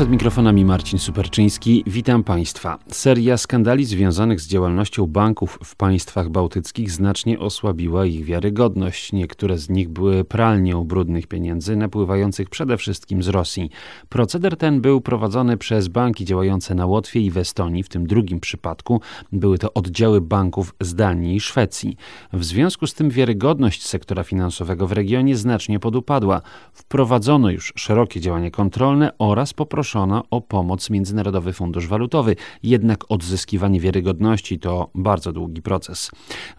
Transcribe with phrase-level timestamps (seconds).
[0.00, 1.84] Przed mikrofonami Marcin Superczyński.
[1.86, 2.78] Witam Państwa.
[2.88, 9.12] Seria skandali związanych z działalnością banków w państwach bałtyckich znacznie osłabiła ich wiarygodność.
[9.12, 13.70] Niektóre z nich były pralnią brudnych pieniędzy napływających przede wszystkim z Rosji.
[14.08, 17.82] Proceder ten był prowadzony przez banki działające na Łotwie i w Estonii.
[17.82, 19.00] W tym drugim przypadku
[19.32, 21.96] były to oddziały banków z Danii i Szwecji.
[22.32, 26.42] W związku z tym wiarygodność sektora finansowego w regionie znacznie podupadła.
[26.72, 29.89] Wprowadzono już szerokie działania kontrolne oraz poproszono
[30.30, 36.10] o pomoc Międzynarodowy Fundusz Walutowy, jednak odzyskiwanie wiarygodności to bardzo długi proces.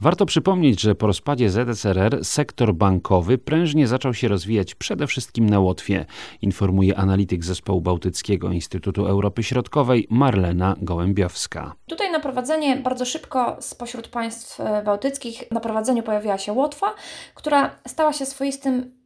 [0.02, 5.59] Warto przypomnieć, że po rozpadzie ZSRR sektor bankowy prężnie zaczął się rozwijać przede wszystkim na
[5.59, 6.05] Łotwie,
[6.41, 11.75] informuje analityk zespołu Bałtyckiego Instytutu Europy Środkowej Marlena Gołębiowska.
[11.89, 16.95] Tutaj na prowadzenie bardzo szybko spośród państw e, bałtyckich na prowadzeniu pojawiła się Łotwa,
[17.36, 19.00] która stała się swoistym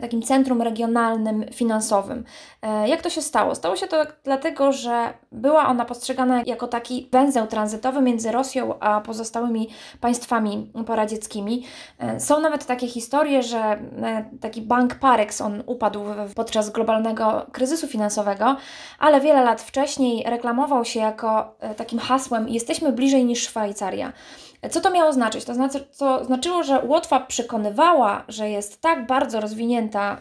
[0.00, 2.24] takim centrum regionalnym finansowym.
[2.62, 3.54] E, jak to się stało?
[3.54, 9.00] Stało się to dlatego, że była ona postrzegana jako taki węzeł tranzytowy między Rosją a
[9.00, 9.68] pozostałymi
[10.00, 11.64] państwami poradzieckimi.
[11.98, 13.78] E, są nawet takie historie, że
[14.40, 16.00] taki bank Parex on upadł
[16.34, 18.56] podczas globalnego kryzysu finansowego,
[18.98, 24.12] ale wiele lat wcześniej reklamował się jako takim hasłem jesteśmy bliżej niż Szwajcaria.
[24.70, 25.44] Co to miało znaczyć?
[25.44, 30.16] To, znaczy, to znaczyło, że Łotwa przekonywała, że jest tak bardzo rozwinięta,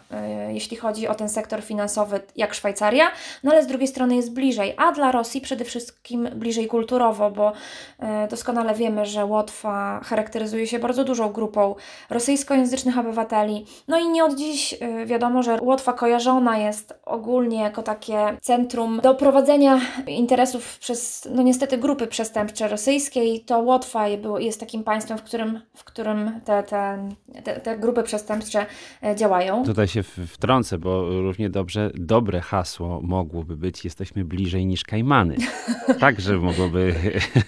[0.47, 3.05] yy, jeśli chodzi o ten sektor finansowy, jak Szwajcaria,
[3.43, 7.51] no ale z drugiej strony jest bliżej, a dla Rosji przede wszystkim bliżej kulturowo, bo
[7.99, 11.75] yy, doskonale wiemy, że Łotwa charakteryzuje się bardzo dużą grupą
[12.09, 13.65] rosyjskojęzycznych obywateli.
[13.87, 18.99] No i nie od dziś yy, wiadomo, że Łotwa kojarzona jest ogólnie jako takie centrum
[19.03, 23.39] do prowadzenia interesów przez, no niestety, grupy przestępcze rosyjskiej.
[23.41, 24.07] To Łotwa
[24.39, 27.09] jest takim państwem, w którym, w którym te, te,
[27.43, 28.65] te, te grupy przestępcze
[29.03, 29.65] e, działają.
[29.65, 35.35] Tutaj się wtrącę, bo równie dobrze dobre hasło mogłoby być jesteśmy bliżej niż Kajmany.
[35.99, 36.95] Także mogłoby,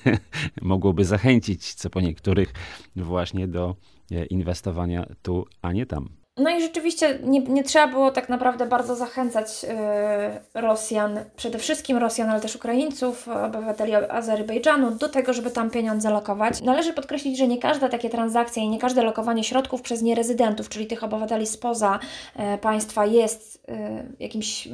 [0.61, 2.53] mogłoby zachęcić co po niektórych
[2.95, 3.75] właśnie do
[4.11, 6.26] e, inwestowania tu, a nie tam.
[6.37, 11.97] No i rzeczywiście nie, nie trzeba było tak naprawdę bardzo zachęcać yy, Rosjan, przede wszystkim
[11.97, 16.61] Rosjan, ale też Ukraińców, obywateli Azerbejdżanu do tego, żeby tam pieniądze lokować.
[16.61, 20.87] Należy podkreślić, że nie każde takie transakcje i nie każde lokowanie środków przez nierezydentów, czyli
[20.87, 21.99] tych obywateli spoza
[22.39, 23.75] yy, państwa jest yy,
[24.19, 24.67] jakimś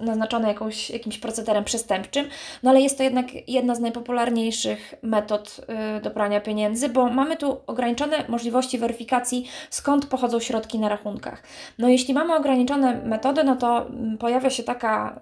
[0.00, 2.26] naznaczone jakąś, jakimś procederem przestępczym,
[2.62, 5.60] no ale jest to jednak jedna z najpopularniejszych metod
[6.02, 11.42] do prania pieniędzy, bo mamy tu ograniczone możliwości weryfikacji, skąd pochodzą środki na rachunkach.
[11.78, 15.18] No jeśli mamy ograniczone metody, no to mm, pojawia się taka,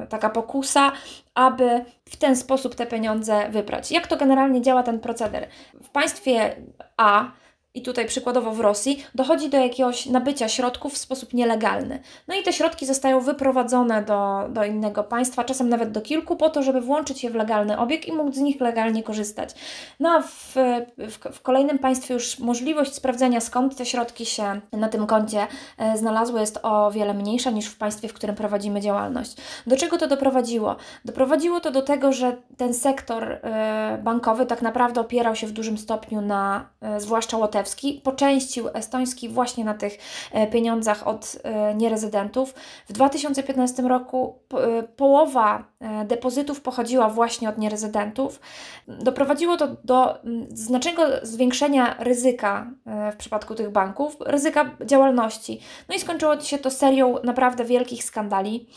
[0.00, 0.92] yy, taka pokusa,
[1.34, 3.92] aby w ten sposób te pieniądze wybrać.
[3.92, 5.48] Jak to generalnie działa ten proceder?
[5.82, 6.56] W państwie
[6.96, 7.30] A
[7.76, 12.00] i tutaj przykładowo w Rosji, dochodzi do jakiegoś nabycia środków w sposób nielegalny.
[12.28, 16.50] No i te środki zostają wyprowadzone do, do innego państwa, czasem nawet do kilku, po
[16.50, 19.54] to, żeby włączyć je w legalny obieg i móc z nich legalnie korzystać.
[20.00, 20.54] No a w,
[20.98, 25.46] w, w kolejnym państwie już możliwość sprawdzenia, skąd te środki się na tym koncie
[25.78, 29.36] e, znalazły, jest o wiele mniejsza niż w państwie, w którym prowadzimy działalność.
[29.66, 30.76] Do czego to doprowadziło?
[31.04, 35.78] Doprowadziło to do tego, że ten sektor e, bankowy tak naprawdę opierał się w dużym
[35.78, 39.98] stopniu na, e, zwłaszcza łotewskim, litewski poczęścił estoński właśnie na tych
[40.32, 42.54] e, pieniądzach od e, nierezydentów.
[42.88, 45.64] W 2015 roku e, połowa
[46.04, 48.40] depozytów pochodziła właśnie od nierezydentów.
[48.88, 50.18] Doprowadziło to do
[50.48, 52.70] znacznego zwiększenia ryzyka
[53.12, 55.60] w przypadku tych banków, ryzyka działalności.
[55.88, 58.68] No i skończyło się to serią naprawdę wielkich skandali.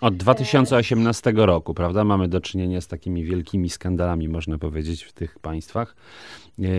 [0.00, 2.04] Od 2018 roku, prawda?
[2.04, 5.96] Mamy do czynienia z takimi wielkimi skandalami, można powiedzieć, w tych państwach.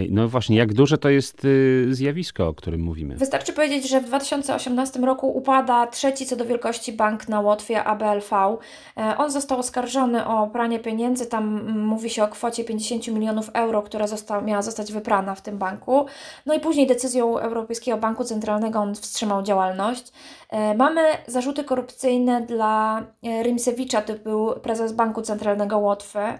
[0.10, 3.16] No właśnie, jak duże to jest y, zjawisko, o którym mówimy?
[3.16, 8.58] Wystarczy powiedzieć, że w 2018 roku upada trzeci co do wielkości bank na Łotwie, ABLV.
[8.98, 13.82] E, on został oskarżony o pranie pieniędzy, tam mówi się o kwocie 50 milionów euro,
[13.82, 16.06] która została, miała zostać wyprana w tym banku.
[16.46, 20.12] No i później decyzją Europejskiego Banku Centralnego on wstrzymał działalność.
[20.50, 26.40] E, mamy zarzuty korupcyjne dla e, Rimsewicza, to był prezes Banku Centralnego Łotwy e,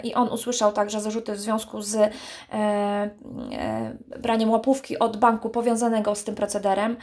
[0.00, 2.12] i on usłyszał także zarzuty w związku z
[4.22, 6.96] braniem łapówki od banku powiązanego z tym procederem.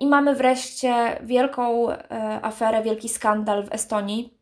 [0.00, 1.86] I mamy wreszcie wielką
[2.42, 4.40] aferę, wielki skandal w Estonii.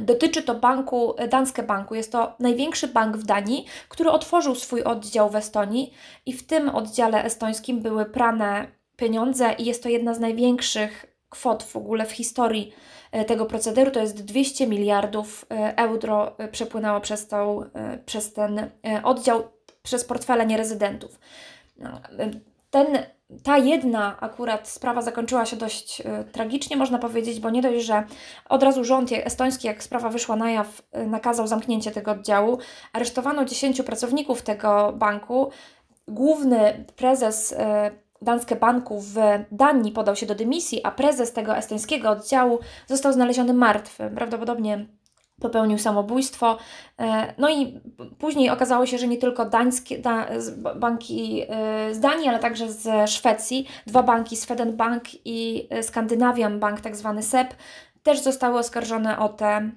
[0.00, 1.94] Dotyczy to banku, Danske Banku.
[1.94, 5.94] Jest to największy bank w Danii, który otworzył swój oddział w Estonii
[6.26, 8.66] i w tym oddziale estońskim były prane
[8.98, 12.72] pieniądze i jest to jedna z największych kwot w ogóle w historii
[13.12, 13.90] e, tego procederu.
[13.90, 17.64] To jest 200 miliardów e, euro e, przepłynęło przez, tą,
[18.06, 18.70] przez ten
[19.02, 19.48] oddział,
[19.82, 21.20] przez portfele nierezydentów.
[21.76, 22.00] No,
[22.70, 22.86] ten
[23.42, 26.02] ta jedna akurat sprawa zakończyła się dość
[26.32, 28.04] tragicznie, można powiedzieć, bo nie dość, że
[28.48, 32.58] od razu rząd estoński, jak sprawa wyszła na jaw, nakazał zamknięcie tego oddziału.
[32.92, 35.50] Aresztowano 10 pracowników tego banku.
[36.08, 37.54] Główny prezes
[38.22, 39.14] Danske Banku w
[39.52, 44.10] Danii podał się do dymisji, a prezes tego estońskiego oddziału został znaleziony martwy.
[44.14, 44.86] Prawdopodobnie
[45.40, 46.58] popełnił samobójstwo.
[47.00, 47.80] E, no i
[48.18, 50.26] później okazało się, że nie tylko dańskie, da,
[50.76, 56.80] banki e, z Danii, ale także z Szwecji, dwa banki, Sweden Bank i Scandinavian Bank,
[56.80, 57.54] tak zwany SEP,
[58.02, 59.70] też zostały oskarżone o te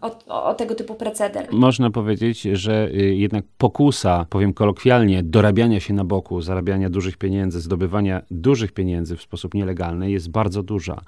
[0.00, 1.48] o, o, tego typu preceder.
[1.52, 7.60] Można powiedzieć, że y, jednak pokusa, powiem kolokwialnie, dorabiania się na boku, zarabiania dużych pieniędzy,
[7.60, 11.00] zdobywania dużych pieniędzy w sposób nielegalny jest bardzo duża.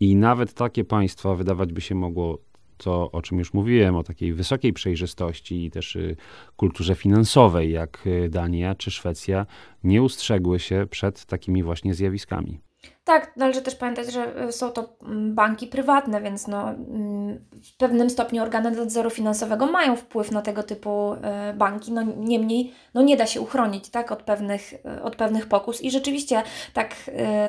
[0.00, 2.38] I nawet takie państwa, wydawać by się mogło,
[2.76, 6.16] to, o czym już mówiłem, o takiej wysokiej przejrzystości i też y,
[6.56, 9.46] kulturze finansowej, jak y, Dania czy Szwecja,
[9.84, 12.65] nie ustrzegły się przed takimi właśnie zjawiskami.
[13.06, 17.76] Tak, należy też pamiętać, że y, są to mm, banki prywatne, więc no, mm, w
[17.76, 21.92] pewnym stopniu organy nadzoru finansowego mają wpływ na tego typu y, banki.
[21.92, 25.90] No, niemniej no, nie da się uchronić tak, od, pewnych, y, od pewnych pokus i
[25.90, 26.42] rzeczywiście
[26.72, 26.94] tak,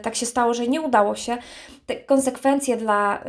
[0.01, 1.37] tak się stało, że nie udało się.
[1.85, 3.23] Te konsekwencje dla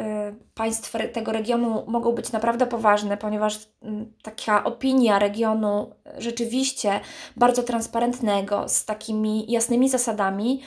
[0.55, 7.01] państw tego regionu mogą być naprawdę poważne, ponieważ mm, taka opinia regionu rzeczywiście
[7.37, 10.63] bardzo transparentnego, z takimi jasnymi zasadami,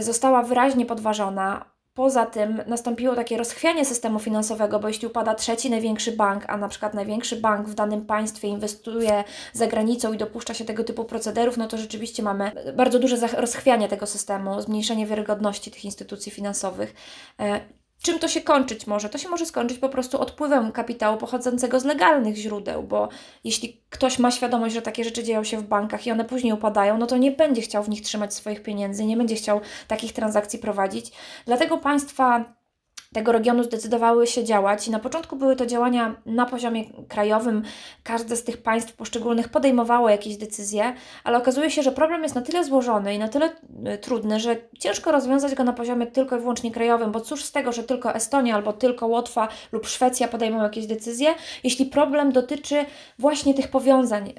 [0.00, 1.72] została wyraźnie podważona.
[1.94, 6.68] Poza tym nastąpiło takie rozchwianie systemu finansowego, bo jeśli upada trzeci największy bank, a na
[6.68, 11.56] przykład największy bank w danym państwie inwestuje za granicą i dopuszcza się tego typu procederów,
[11.56, 16.94] no to rzeczywiście mamy bardzo duże rozchwianie tego systemu, zmniejszenie wiarygodności tych instytucji finansowych.
[18.02, 19.08] Czym to się kończyć może?
[19.08, 23.08] To się może skończyć po prostu odpływem kapitału pochodzącego z legalnych źródeł, bo
[23.44, 26.98] jeśli ktoś ma świadomość, że takie rzeczy dzieją się w bankach i one później upadają,
[26.98, 30.58] no to nie będzie chciał w nich trzymać swoich pieniędzy, nie będzie chciał takich transakcji
[30.58, 31.12] prowadzić.
[31.46, 32.54] Dlatego państwa
[33.12, 34.88] tego regionu zdecydowały się działać.
[34.88, 37.62] I na początku były to działania na poziomie krajowym.
[38.02, 40.94] Każde z tych państw poszczególnych podejmowało jakieś decyzje,
[41.24, 43.50] ale okazuje się, że problem jest na tyle złożony i na tyle
[43.94, 47.52] y, trudny, że ciężko rozwiązać go na poziomie tylko i wyłącznie krajowym, bo cóż z
[47.52, 52.84] tego, że tylko Estonia albo tylko Łotwa lub Szwecja podejmą jakieś decyzje, jeśli problem dotyczy
[53.18, 54.32] właśnie tych powiązań y,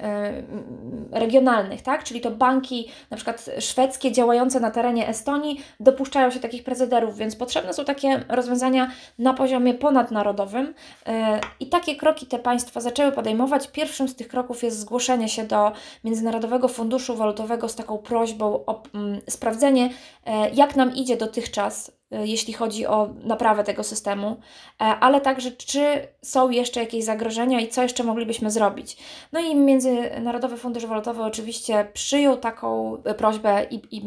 [1.10, 2.04] regionalnych, tak?
[2.04, 7.36] Czyli to banki na przykład szwedzkie działające na terenie Estonii dopuszczają się takich procederów, więc
[7.36, 10.74] potrzebne są takie rozwiązania rozwiązania na poziomie ponadnarodowym
[11.06, 13.68] e, i takie kroki te państwa zaczęły podejmować.
[13.68, 15.72] Pierwszym z tych kroków jest zgłoszenie się do
[16.04, 19.90] Międzynarodowego Funduszu Walutowego z taką prośbą o mm, sprawdzenie,
[20.26, 21.92] e, jak nam idzie dotychczas
[22.24, 24.36] jeśli chodzi o naprawę tego systemu,
[24.80, 28.96] e, ale także czy są jeszcze jakieś zagrożenia i co jeszcze moglibyśmy zrobić.
[29.32, 34.02] No i Międzynarodowy Fundusz Walutowy oczywiście przyjął taką e, prośbę i, i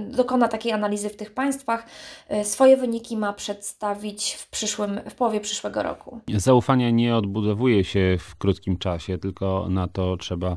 [0.00, 1.86] dokona takiej analizy w tych państwach.
[2.42, 6.20] Swoje wyniki ma przedstawić w, przyszłym, w połowie przyszłego roku.
[6.36, 10.56] Zaufanie nie odbudowuje się w krótkim czasie, tylko na to trzeba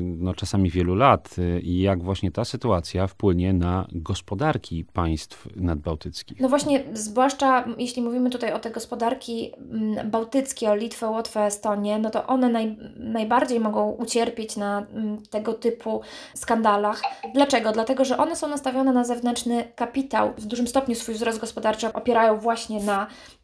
[0.00, 6.40] no, czasami wielu lat y, i jak właśnie ta sytuacja wpłynie na gospodarki państw nadbałtyckich.
[6.40, 11.98] No właśnie, zwłaszcza jeśli mówimy tutaj o te gospodarki mm, bałtyckie, o Litwę, Łotwę, Estonię,
[11.98, 16.00] no to one naj, najbardziej mogą ucierpieć na mm, tego typu
[16.34, 17.02] skandalach.
[17.34, 17.72] Dlaczego?
[17.72, 20.32] Dlatego, że one są nastawione na zewnętrzny kapitał.
[20.38, 23.06] W dużym stopniu swój wzrost gospodarczy opierają właśnie na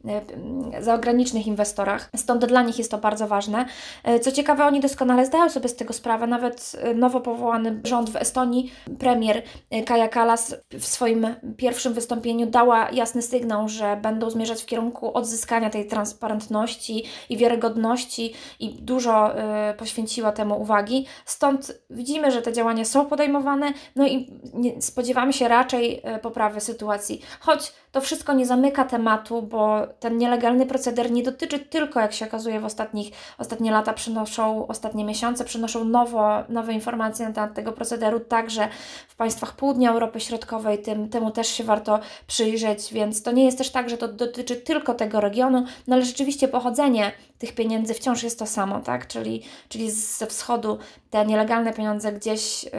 [0.79, 2.09] zagranicznych inwestorach.
[2.15, 3.65] Stąd dla nich jest to bardzo ważne.
[4.21, 6.27] Co ciekawe, oni doskonale zdają sobie z tego sprawę.
[6.27, 9.43] Nawet y, nowo powołany rząd w Estonii, premier
[9.85, 15.69] Kaja Kalas w swoim pierwszym wystąpieniu dała jasny sygnał, że będą zmierzać w kierunku odzyskania
[15.69, 19.31] tej transparentności i wiarygodności i dużo
[19.77, 21.05] poświęciła temu uwagi.
[21.25, 24.41] Stąd widzimy, że te działania są podejmowane, no i
[24.79, 27.21] spodziewamy się raczej poprawy sytuacji.
[27.39, 32.25] Choć to wszystko nie zamyka tematu, bo ten nielegalny proceder nie dotyczy tylko, jak się
[32.25, 37.71] okazuje, w ostatnich, ostatnie lata przynoszą, ostatnie miesiące przynoszą nowo, nowe informacje na temat tego
[37.71, 38.67] procederu, także
[39.07, 43.57] w państwach południa Europy Środkowej, tym, temu też się warto przyjrzeć, więc to nie jest
[43.57, 48.23] też tak, że to dotyczy tylko tego regionu, no ale rzeczywiście pochodzenie tych pieniędzy wciąż
[48.23, 49.07] jest to samo, tak?
[49.07, 50.77] Czyli, czyli ze wschodu
[51.09, 52.69] te nielegalne pieniądze gdzieś y,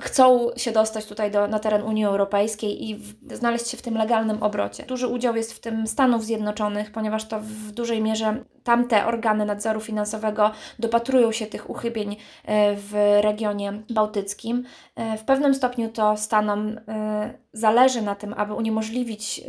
[0.00, 3.94] chcą się dostać tutaj do, na teren Unii Europejskiej i w, znaleźć się w tym
[3.98, 4.84] legalnym obrocie.
[4.86, 9.80] Duży udział jest w tym Stanów Zjednoczonych, ponieważ to w dużej mierze tamte organy nadzoru
[9.80, 14.64] finansowego dopatrują się tych uchybień e, w regionie bałtyckim.
[14.96, 19.40] E, w pewnym stopniu to Stanom e, zależy na tym, aby uniemożliwić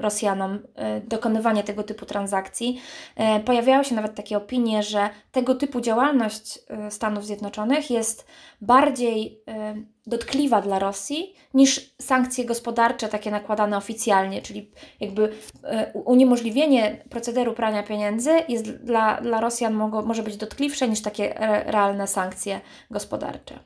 [0.00, 0.58] Rosjanom
[1.08, 2.80] dokonywanie tego typu transakcji.
[3.44, 6.58] Pojawiały się nawet takie opinie, że tego typu działalność
[6.90, 8.26] Stanów Zjednoczonych jest
[8.60, 9.42] bardziej
[10.06, 14.70] dotkliwa dla Rosji niż sankcje gospodarcze takie nakładane oficjalnie, czyli
[15.00, 15.32] jakby y,
[16.04, 21.34] uniemożliwienie procederu prania pieniędzy jest dla, dla Rosjan mogło, może być dotkliwsze niż takie
[21.66, 22.60] realne sankcje
[22.90, 23.58] gospodarcze.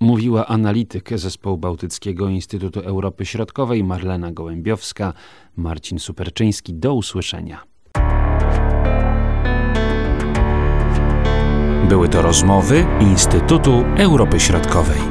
[0.00, 5.12] Mówiła analityk Zespołu Bałtyckiego Instytutu Europy Środkowej Marlena Gołębiowska,
[5.56, 6.74] Marcin Superczyński.
[6.74, 7.62] Do usłyszenia.
[11.88, 15.09] Były to rozmowy Instytutu Europy Środkowej.